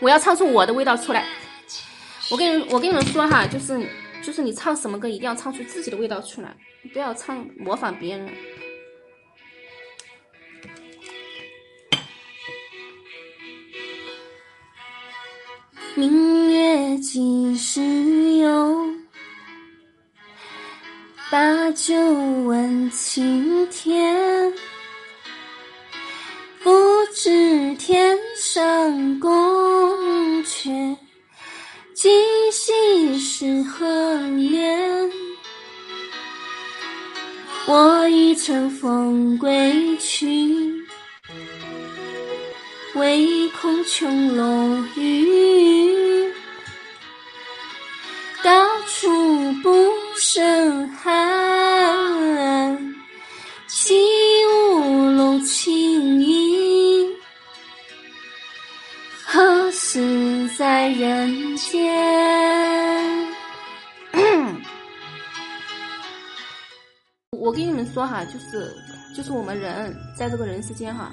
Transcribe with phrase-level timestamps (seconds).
[0.00, 1.26] 我要唱出我的味道出来。
[2.30, 3.78] 我跟你我跟你们说哈，就是
[4.22, 6.56] 就是你唱什么歌一定要唱出自己的味道出来，
[6.92, 8.30] 不要唱模仿别人。
[15.96, 17.80] 明月几时
[18.38, 18.86] 有？
[21.30, 24.52] 把酒问青天。
[27.12, 29.30] 知天上宫
[30.44, 30.96] 阙，
[31.92, 32.12] 今
[32.52, 35.10] 夕是何年？
[37.66, 40.72] 我欲乘风归去，
[42.94, 46.32] 唯恐琼楼玉宇，
[48.42, 48.50] 高
[48.86, 51.59] 处不胜寒。
[59.92, 61.92] 何时在人间？
[67.36, 68.72] 我跟你们说哈，就是
[69.16, 71.10] 就是我们人在这个人世间哈，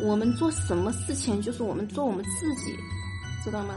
[0.00, 2.74] 我们做什么事情，就是我们做我们自己，
[3.44, 3.74] 知道吗？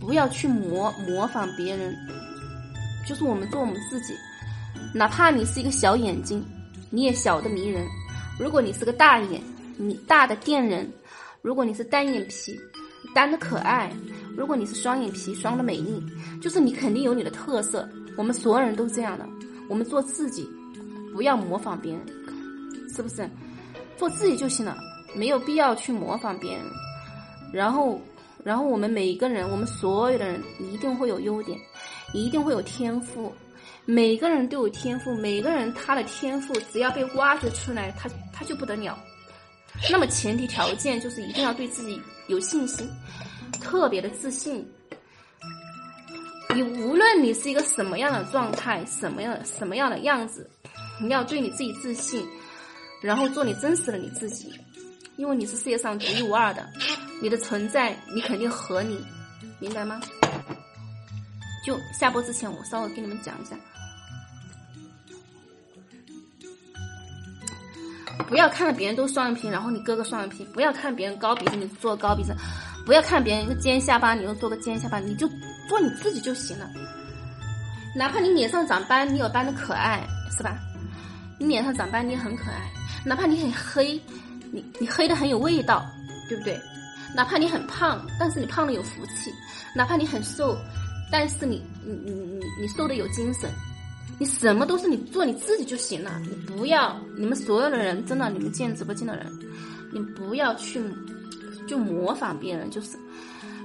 [0.00, 1.94] 不要去模模仿别人，
[3.06, 4.14] 就是我们做我们自己。
[4.92, 6.44] 哪怕你是一个小眼睛，
[6.90, 7.86] 你也小的迷人；
[8.36, 9.40] 如果你是个大眼，
[9.76, 10.84] 你大的电人；
[11.42, 12.58] 如果你是单眼皮，
[13.14, 13.90] 单的可爱；
[14.36, 16.02] 如果你是双眼皮，双的美丽。
[16.40, 17.88] 就是你肯定有你的特色。
[18.16, 19.26] 我们所有人都是这样的，
[19.68, 20.48] 我们做自己，
[21.14, 22.02] 不要模仿别人，
[22.94, 23.28] 是不是？
[23.96, 24.76] 做自己就行了，
[25.14, 26.62] 没有必要去模仿别人。
[27.52, 28.00] 然后，
[28.44, 31.58] 然后我们每一个人，我们所有的人一定会有优点，
[32.12, 33.32] 一定会有天赋。
[33.84, 38.98] 每个人都有天赋，每个人他的天赋只要被挖掘出来，他他就不得了。
[39.90, 42.88] 那么前提条件就是一定要对自己有信心，
[43.60, 44.66] 特别的自信。
[46.54, 50.48] 你无论你是一个什么样的状态，什么样什么样的样子，
[51.00, 52.26] 你要对你自己自信，
[53.00, 54.52] 然后做你真实的你自己，
[55.16, 56.66] 因为你是世界上独一无二的，
[57.22, 58.98] 你的存在你肯定合理，
[59.60, 60.00] 明白吗？
[61.64, 63.54] 就下播之前，我稍微跟你们讲一下。
[68.26, 72.32] 不要看到别人都双眼皮，然后你割个双眼皮；不要看别人高鼻子，你做高鼻子；
[72.84, 74.98] 不要看别人一个尖下巴，你又做个尖下巴。
[74.98, 75.28] 你就
[75.68, 76.68] 做你自己就行了。
[77.96, 80.06] 哪怕你脸上长斑，你有斑的可爱，
[80.36, 80.58] 是吧？
[81.38, 82.70] 你脸上长斑，你也很可爱。
[83.04, 84.00] 哪怕你很黑，
[84.52, 85.84] 你你黑的很有味道，
[86.28, 86.60] 对不对？
[87.14, 89.30] 哪怕你很胖，但是你胖的有福气；
[89.74, 90.56] 哪怕你很瘦，
[91.10, 93.50] 但是你你你你你瘦的有精神。
[94.18, 99.26] 你什么都是你做你自己就行了，你不要你们所有的人真的，你们进直播间的人，
[99.92, 100.82] 你不要去
[101.66, 102.98] 就模仿别人，就是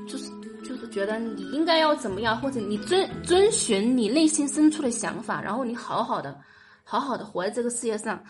[0.07, 0.29] 就是
[0.63, 6.39] 就是觉得你应该要怎么样，或者你遵遵循你内心深处的想法，然后你好好的
[6.83, 8.23] 好好的活在这个世界上，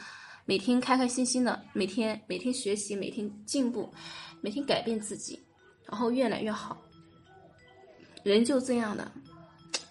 [0.45, 3.91] 每天开开心心的，每天每天学习，每天进步，
[4.39, 5.37] 每天改变自己，
[5.89, 6.81] 然后越来越好。
[8.23, 9.11] 人就这样的，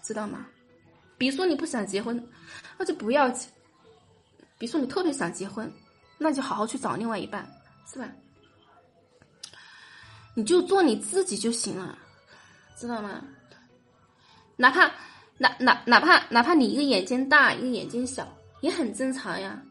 [0.01, 0.47] 知道吗？
[1.23, 2.21] 比如说你不想结婚，
[2.77, 3.47] 那就不要结；
[4.57, 5.71] 比如说你特别想结婚，
[6.17, 7.49] 那就好好去找另外一半，
[7.89, 8.09] 是吧？
[10.35, 11.97] 你就做你自己就行了，
[12.77, 13.23] 知道吗？
[14.57, 14.91] 哪怕
[15.37, 18.27] 哪哪哪怕哪怕你一个眼睛大，一个眼睛小，
[18.59, 19.63] 也很正常呀。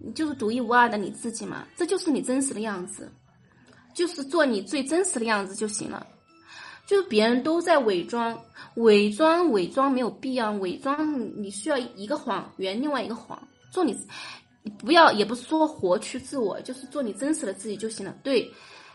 [0.00, 3.08] 你就是独一无二的你自己嘛，这就是你真实的样子，
[3.94, 6.04] 就是做你最真实的样子就行了。
[6.84, 8.38] 就是别人都在伪装，
[8.74, 13.96] 伪装，伪装没有必要，伪装你需要一个谎圆另外一个谎，做你，
[14.78, 18.14] 不要，也不是说活去自我，就是做你真实的自己就行了。
[18.22, 18.52] 对，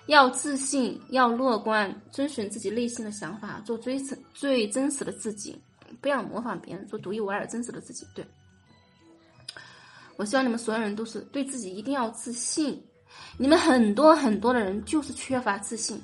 [0.08, 5.58] 要自信，要乐观，遵循自己内心的想法，做最真最真实的自己，
[6.02, 8.06] 不要模仿别人，做独一无二真实的自己。
[8.14, 8.24] 对，
[10.18, 12.80] 我希望你们所有人都是对自己一定要自信，
[13.38, 16.00] 你们很多很多的人就是缺乏自信。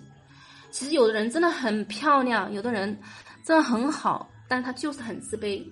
[0.74, 3.00] 其实有的人真的很漂亮，有的人
[3.46, 5.64] 真的很好，但他就是很自卑，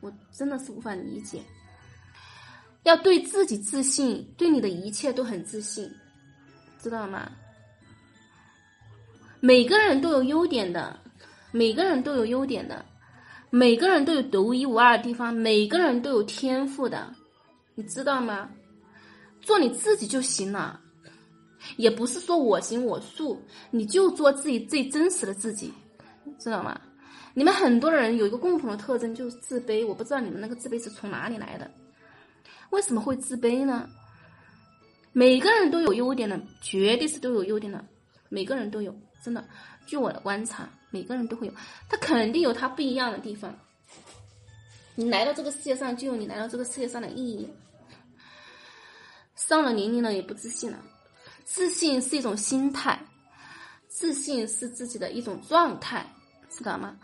[0.00, 1.40] 我真的是无法理解。
[2.82, 5.88] 要对自己自信，对你的一切都很自信，
[6.82, 7.30] 知道吗？
[9.38, 10.98] 每个人都有优点的，
[11.52, 12.84] 每个人都有优点的，
[13.50, 17.14] 每个人都有独一无二的地方，每个人都有天赋的，
[17.76, 18.50] 你知道吗？
[19.40, 20.80] 做你自己就行了。
[21.76, 23.40] 也不是说我行我素，
[23.70, 25.72] 你就做自己最真实的自己，
[26.38, 26.80] 知道吗？
[27.34, 29.86] 你们很多人有一个共同的特征，就是自卑。
[29.86, 31.70] 我不知道你们那个自卑是从哪里来的？
[32.70, 33.88] 为什么会自卑呢？
[35.12, 37.84] 每个人都有优点的，绝对是都有优点的。
[38.28, 38.94] 每个人都有，
[39.24, 39.46] 真的。
[39.86, 41.52] 据我的观察，每个人都会有，
[41.88, 43.54] 他肯定有他不一样的地方。
[44.94, 47.48] 你来到这个世界上，就有你来到这个世界上的意义。
[49.36, 50.78] 上了年龄了也不自信了，
[51.58, 52.96] 自信是一种心态，
[53.88, 56.06] 自信是自己的一种状态，
[56.48, 56.96] 知道吗？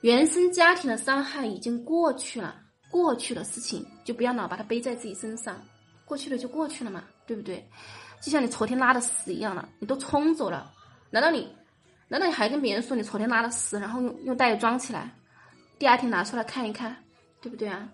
[0.00, 2.56] 原生家庭的伤害已经过去了，
[2.90, 5.64] 过去的事情就不要老把它背在自己身上，
[6.04, 7.64] 过去了就过去了嘛，对不对？
[8.20, 10.72] 就像你昨天拉的屎一样了，你都冲走了，
[11.10, 11.48] 难道你？
[12.08, 15.08] 难道你还跟别人说你昨天拉的屎，然后用用袋子装起来，
[15.78, 16.96] 第二天拿出来看一看，
[17.40, 17.88] 对不对啊？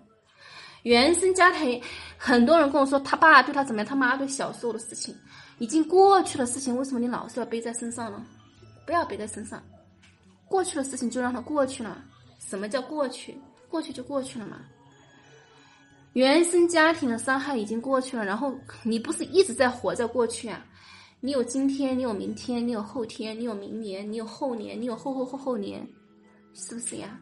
[0.81, 1.79] 原生家庭，
[2.17, 5.15] 很多人跟我说他爸对他怎么样，他妈对小时候的事情，
[5.61, 8.25] 已经过去的事情，为什么你老是要背在身上呢？
[8.83, 9.61] 不要背在身上，
[10.47, 12.03] 过去的事情就让它过去了。
[12.39, 13.37] 什么叫过去？
[13.69, 14.61] 过去就过去了嘛。
[16.13, 20.65] 原生家庭的伤害已经过去了，然后你不是一直在活在过去啊？
[21.19, 25.87] 你有今天，你有明天，你有后天，你有明年，你有后年，你有后后后后年，
[26.55, 27.19] 是不是呀？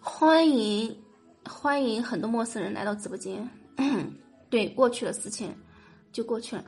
[0.00, 1.00] 欢迎
[1.48, 3.48] 欢迎很多陌生人来到直播间。
[4.54, 5.52] 对，过去的事情
[6.12, 6.64] 就过去了。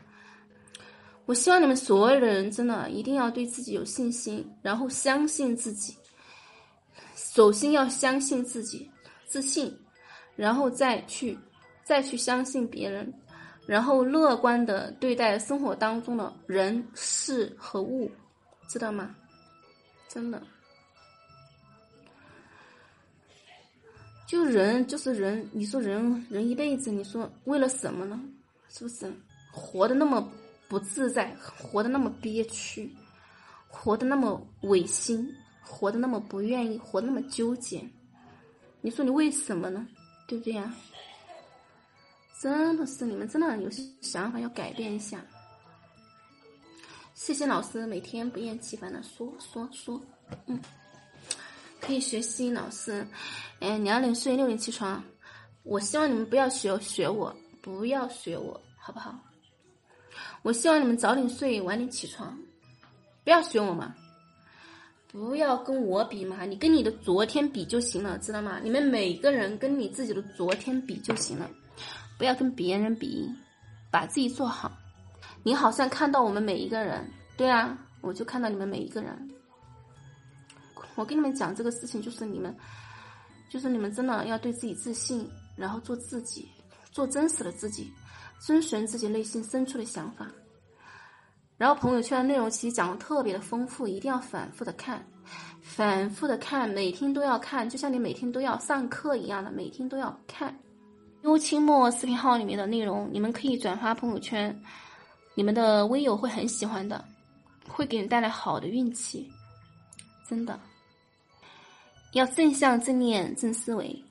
[1.25, 5.97] 我希望你们所有的人真的一定要对自己有信心，然后相信自己。
[7.15, 8.91] 首先要相信自己，
[9.25, 9.73] 自信，
[10.35, 11.39] 然后再去
[11.85, 13.15] 再去相信别人。
[13.69, 18.11] 然后乐观的对待生活当中的人事和物，
[18.69, 19.15] 知道吗？
[20.09, 20.43] 真的，
[24.27, 28.21] 就人就是人，你说人人一辈子，你说为了什么呢？
[28.69, 29.11] 是不是
[29.53, 30.29] 活的那么
[30.69, 32.91] 不自在，活的那么憋屈，
[33.69, 35.33] 活的那么违心，
[35.63, 37.89] 活的那么不愿意，活那么纠结？
[38.81, 39.87] 你说你为什么呢？
[40.27, 40.75] 对不对呀？
[42.43, 45.25] 真的是你们真的有些想法要改变一下。
[47.15, 49.99] 谢谢老师每天不厌其烦的说说说，
[50.47, 50.61] 嗯，
[51.87, 53.07] 可以学习老师，
[53.61, 55.01] 哎，两点睡六点起床。
[55.63, 59.17] 我希望你们不要学学我，不要学我，好不好？
[60.43, 62.37] 我希望你们早点睡晚点起床，
[63.23, 63.95] 不要学我嘛，
[65.13, 68.59] 不要跟我比嘛，你跟你的昨天比就行了，知道吗？
[68.63, 71.49] 你们每个人跟你自己的昨天比就行了。
[72.19, 73.29] 不要跟别人比，
[73.93, 74.73] 把自己做好。
[75.45, 79.31] 你好像看到我们每一个人，对啊，我就看到你们每一个人。
[80.97, 82.55] 我跟你们讲这个事情，就是你们，
[83.49, 86.49] 就是你们真的要对自己自信，然后做自己，
[86.91, 87.93] 做真实的自己，
[88.41, 90.27] 遵循自己内心深处的想法。
[91.59, 95.07] 然后朋友圈的内容其实讲的特别的丰富，一定要反复的看，
[95.63, 100.55] 反复的看，每天都要看，就像你每天都要上课一样的，每天都要看。
[101.23, 104.55] 优清末视频号里面的内容，你们可以转发朋友圈，
[105.35, 107.03] 你们的微友会很喜欢的，
[107.69, 109.27] 会给你带来好的运气，
[110.29, 110.61] 真的。
[112.17, 114.03] 要正向、正念、正思维。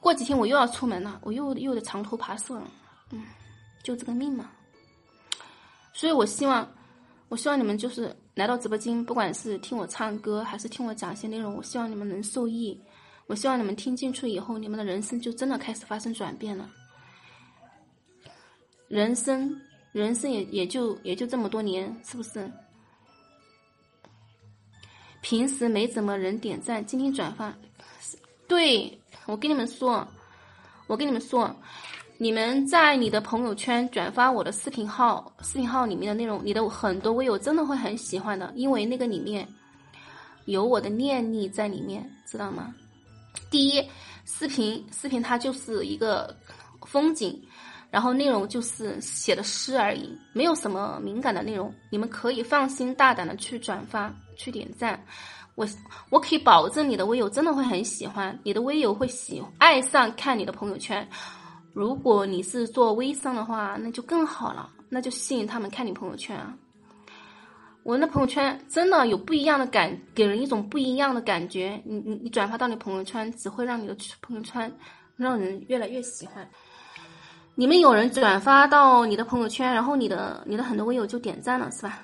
[0.00, 2.70] 过几天我又要出门了，我又又得长途跋涉了，
[3.10, 3.22] 嗯，
[3.82, 4.50] 就这个命嘛。
[5.92, 6.66] 所以我希望，
[7.28, 12.80] 我希望你们就是来到直播间，不管是听我唱歌，还是听我讲一些内容，我希望你们能受益。
[13.26, 16.68] 我希望你们听进去以后，你们的人生就真的开始发生转变了。
[18.88, 19.54] 人生，
[19.92, 22.50] 人生也也就也就这么多年，是不是？
[25.20, 27.52] 平时没怎么人点赞，今天转发。
[28.48, 30.06] 对我跟你们说，
[30.86, 31.54] 我跟你们说，
[32.18, 39.46] 你们在你的朋友圈转发我的视频号，视频号里面的内容，你的很多微友真的会很喜欢的，因为那个里面
[40.46, 42.74] 有我的念力在里面，知道吗？
[43.50, 43.86] 第一，
[44.24, 46.34] 视频视频它就是一个
[46.86, 47.40] 风景，
[47.90, 55.04] 然后内容就是写的诗而已，没有什么敏感的内容，你们可以放心大胆的去转发去点赞，
[55.56, 55.66] 我
[56.08, 61.06] 我可以保证你的微友真的会很喜欢，你的微友会喜爱上看你的朋友圈，
[61.72, 66.54] 如果你是做微商的话，那就更好了，那就吸引他们看你朋友圈啊。
[67.82, 71.82] 我的朋友圈真的有不一样的感，给人一种不一样的感觉。
[71.84, 74.70] 你你你转发到你朋友圈，只会让你的朋友圈
[75.16, 76.48] 让人越来越喜欢。
[77.54, 82.00] 你们有人转发到你的朋友圈，然后你的你的很多微友就点赞了，是吧？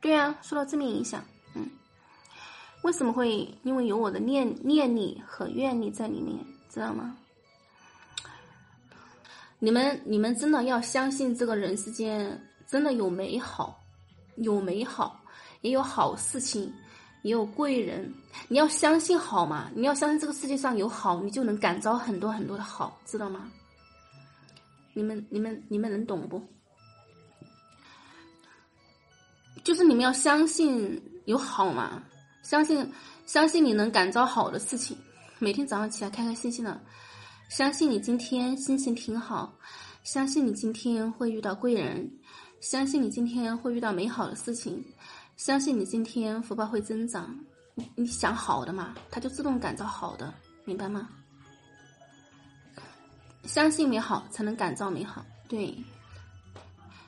[0.00, 1.24] 对啊，受到正面影响。
[1.54, 1.70] 嗯，
[2.82, 3.48] 为什么会？
[3.62, 6.36] 因为有我的念念力和愿力在里面，
[6.68, 7.16] 知道吗？
[9.58, 12.40] 你们你们真的要相信这个人世间。
[12.66, 13.78] 真的有美好，
[14.36, 15.20] 有美好，
[15.60, 16.72] 也有好事情，
[17.24, 18.14] 也有贵人。
[18.46, 19.70] 你要相信好嘛？
[19.74, 23.50] 你要相信这个世界上有好，你就能感召很多很多的好，知道吗？
[24.92, 26.40] 你们你们你们能懂不？
[29.64, 32.02] 就是你们要相信有好嘛，
[32.42, 32.92] 相信
[33.24, 34.96] 相信你能感召好的事情，
[35.38, 36.78] 每天早上起来开开心心的，
[37.48, 39.56] 相信你今天心情挺好，
[40.02, 42.10] 相信你今天会遇到贵人，
[42.60, 44.84] 相信你今天会遇到美好的事情，
[45.36, 47.38] 相信你今天福报会增长。
[47.96, 50.32] 你想好的嘛，它就自动感召好的，
[50.64, 51.08] 明白吗？
[53.42, 55.76] 相信美好才能感召美好，对，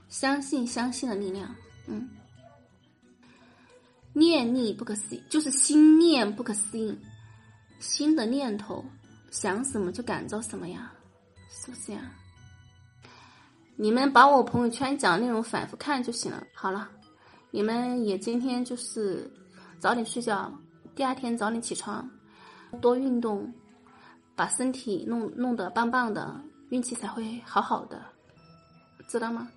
[0.09, 1.55] 相信相信的力量，
[1.87, 2.09] 嗯。
[4.13, 6.99] 念力不可思议，就是心念不可思议，
[7.79, 8.85] 新的念头
[9.31, 10.93] 想什么就感召什么呀，
[11.49, 12.11] 是不是呀？
[13.77, 16.45] 你们把我朋友圈讲的内容反复看就行了。
[16.55, 16.91] 好了，
[17.57, 19.33] 你们也今天就是
[19.79, 20.53] 早点睡觉，
[20.95, 22.07] 第二天早点起床，
[22.83, 23.51] 多运动，
[24.35, 28.03] 把身体弄弄得棒棒的，运气才会好好的，
[29.09, 29.49] 知道吗？